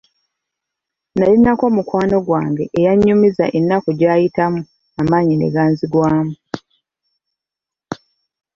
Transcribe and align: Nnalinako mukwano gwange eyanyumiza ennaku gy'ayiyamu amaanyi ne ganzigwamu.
Nnalinako 1.11 1.65
mukwano 1.75 2.17
gwange 2.25 2.63
eyanyumiza 2.77 3.45
ennaku 3.57 3.89
gy'ayiyamu 3.99 4.61
amaanyi 5.01 5.35
ne 5.37 5.47
ganzigwamu. 5.55 6.35